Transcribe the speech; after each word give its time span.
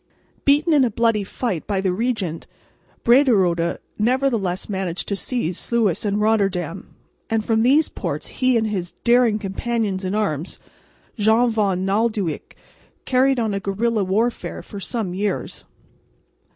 Beaten 0.45 0.73
in 0.73 0.83
a 0.83 0.89
bloody 0.89 1.23
fight 1.23 1.67
by 1.67 1.79
the 1.79 1.93
regent, 1.93 2.47
Brederode 3.03 3.77
nevertheless 3.99 4.67
managed 4.67 5.07
to 5.09 5.15
seize 5.15 5.59
Sluis 5.59 6.03
and 6.05 6.19
Rotterdam; 6.19 6.95
and 7.29 7.45
from 7.45 7.61
these 7.61 7.87
ports 7.87 8.25
he 8.39 8.57
and 8.57 8.65
his 8.65 8.93
daring 9.03 9.37
companion 9.37 9.99
in 10.03 10.15
arms, 10.15 10.57
Jan 11.19 11.51
van 11.51 11.85
Naaldwijk, 11.85 12.55
carried 13.05 13.37
on 13.39 13.53
a 13.53 13.59
guerrilla 13.59 14.03
warfare 14.03 14.63
for 14.63 14.79
some 14.79 15.13
years. 15.13 15.65